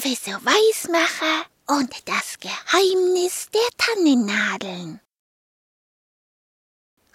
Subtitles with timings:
[0.00, 4.98] Professor Weismacher und das Geheimnis der Tannennadeln.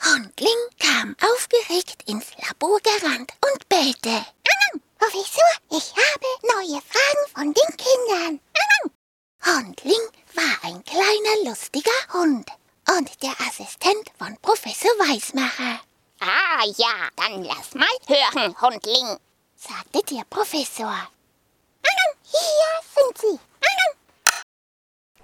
[0.04, 4.24] Hundling kam aufgeregt ins Labor gerannt und bellte.
[5.00, 8.40] Professor, ich habe neue Fragen von den Kindern.
[9.44, 12.48] Hundling war ein kleiner, lustiger Hund
[12.96, 15.80] und der Assistent von Professor Weismacher,
[16.20, 19.18] Ah ja, dann lass mal hören, Hundling.
[19.56, 21.10] sagte der Professor.
[22.28, 22.65] Hier
[23.06, 23.40] sind sie.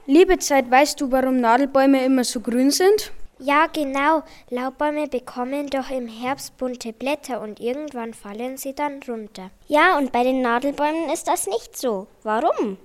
[0.08, 3.12] Liebe Zeit, weißt du, warum Nadelbäume immer so grün sind?
[3.40, 4.24] Ja, genau.
[4.50, 9.50] Laubbäume bekommen doch im Herbst bunte Blätter und irgendwann fallen sie dann runter.
[9.68, 12.08] Ja, und bei den Nadelbäumen ist das nicht so.
[12.24, 12.78] Warum?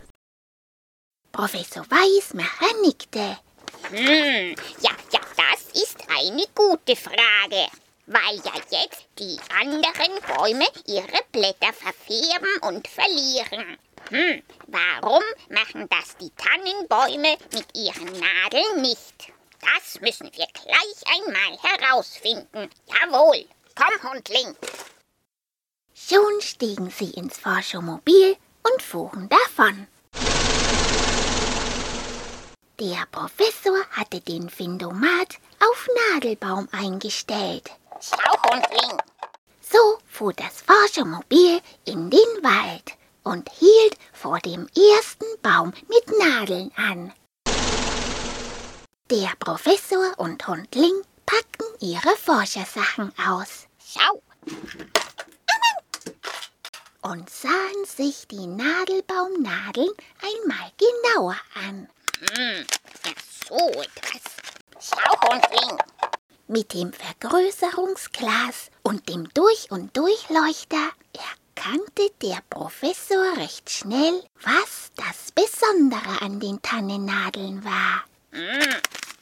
[1.32, 3.38] Professor Weismacher nickte.
[3.90, 7.68] Hm, ja, ja, das ist eine gute Frage.
[8.06, 13.76] Weil ja jetzt die anderen Bäume ihre Blätter verfärben und verlieren.
[14.10, 19.32] Hm, warum machen das die Tannenbäume mit ihren Nadeln nicht?
[19.60, 22.70] Das müssen wir gleich einmal herausfinden.
[22.86, 24.54] Jawohl, komm, Hundling.
[25.92, 29.88] Schon stiegen sie ins Forschermobil und fuhren davon.
[32.78, 37.70] Der Professor hatte den Findomat auf Nadelbaum eingestellt.
[38.00, 38.98] Schau, Hundling.
[39.62, 42.92] So fuhr das Forschermobil in den Wald
[43.26, 47.12] und hielt vor dem ersten Baum mit Nadeln an.
[49.10, 54.22] Der Professor und Hundling packten ihre Forschersachen aus Schau,
[57.02, 59.90] und sahen sich die Nadelbaumnadeln
[60.22, 61.88] einmal genauer an.
[62.32, 62.66] hm,
[63.48, 64.22] so etwas.
[64.80, 65.78] Schau, Hundling.
[66.48, 70.92] Mit dem Vergrößerungsglas und dem Durch- und Durchleuchter
[71.66, 78.04] erkannte der Professor recht schnell, was das Besondere an den Tannennadeln war.
[78.30, 78.76] Hm,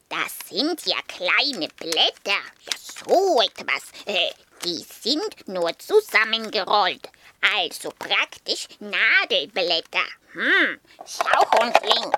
[0.08, 2.12] das sind ja kleine Blätter.
[2.26, 3.84] Ja, so etwas.
[4.04, 4.30] Äh,
[4.64, 7.08] die sind nur zusammengerollt.
[7.56, 10.06] Also praktisch Nadelblätter.
[10.32, 12.12] Hm, schau, Hundling.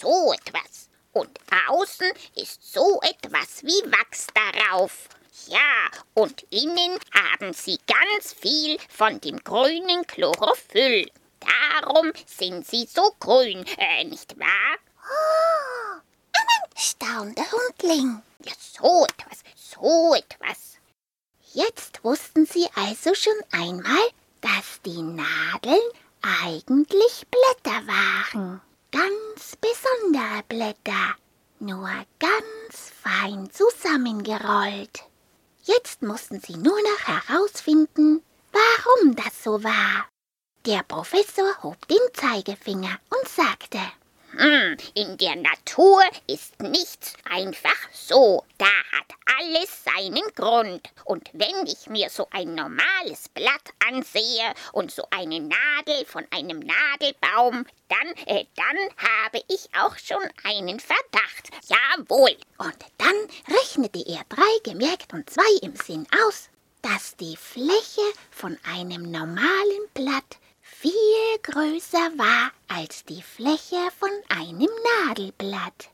[0.00, 0.88] So etwas.
[1.12, 5.08] Und außen ist so etwas wie Wachs darauf.
[5.46, 11.10] Ja, und innen haben sie ganz viel von dem grünen Chlorophyll.
[11.38, 14.78] Darum sind sie so grün, äh, nicht wahr?
[16.74, 18.22] Staunte Hundling.
[18.42, 20.78] Ja, so etwas, so etwas.
[21.52, 24.08] Jetzt wussten sie also schon einmal,
[24.40, 25.90] dass die Nadeln
[26.22, 28.62] eigentlich Blätter waren.
[28.92, 31.16] Ganz besondere Blätter,
[31.60, 35.04] nur ganz fein zusammengerollt.
[35.62, 40.08] Jetzt mussten sie nur noch herausfinden, warum das so war.
[40.66, 43.78] Der Professor hob den Zeigefinger und sagte,
[44.32, 48.44] Hm, in der Natur ist nichts einfach so.
[48.58, 49.07] Da hat
[49.38, 50.88] alles seinen Grund.
[51.04, 56.60] Und wenn ich mir so ein normales Blatt ansehe und so eine Nadel von einem
[56.60, 61.50] Nadelbaum, dann, äh, dann habe ich auch schon einen Verdacht.
[61.68, 62.36] Jawohl.
[62.58, 63.16] Und dann
[63.48, 66.48] rechnete er drei gemerkt und zwei im Sinn aus,
[66.82, 74.70] dass die Fläche von einem normalen Blatt viel größer war als die Fläche von einem
[75.06, 75.90] Nadelblatt.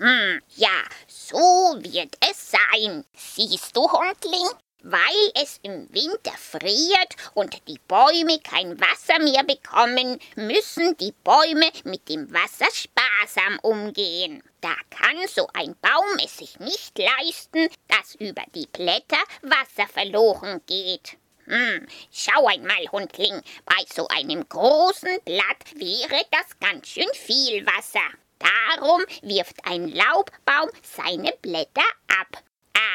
[0.00, 3.04] Hm, ja, so wird es sein.
[3.16, 4.48] Siehst du, Hundling?
[4.84, 11.68] Weil es im Winter friert und die Bäume kein Wasser mehr bekommen, müssen die Bäume
[11.82, 14.40] mit dem Wasser sparsam umgehen.
[14.60, 20.60] Da kann so ein Baum es sich nicht leisten, dass über die Blätter Wasser verloren
[20.68, 21.16] geht.
[21.46, 28.08] Hm, schau einmal, Hundling, bei so einem großen Blatt wäre das ganz schön viel Wasser.
[28.38, 31.88] Darum wirft ein Laubbaum seine Blätter
[32.20, 32.42] ab.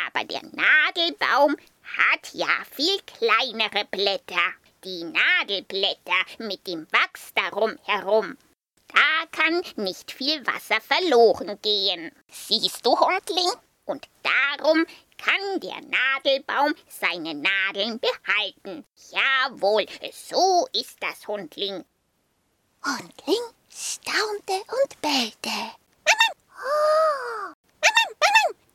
[0.08, 1.56] Aber der Nadelbaum
[1.98, 4.54] hat ja viel kleinere Blätter.
[4.84, 8.38] Die Nadelblätter mit dem Wachs darum herum.
[8.88, 12.12] Da kann nicht viel Wasser verloren gehen.
[12.30, 13.52] Siehst du, Hundling?
[13.86, 14.86] Und darum
[15.18, 18.86] kann der Nadelbaum seine Nadeln behalten.
[19.12, 21.84] Jawohl, so ist das, Hundling.
[22.86, 25.50] Hundling staunte und bellte.
[26.58, 27.54] Oh.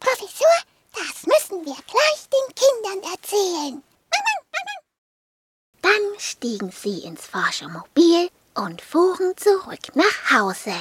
[0.01, 0.47] Professor,
[0.95, 3.83] das müssen wir gleich den Kindern erzählen.
[5.83, 10.75] Dann stiegen sie ins Forschermobil und fuhren zurück nach Hause.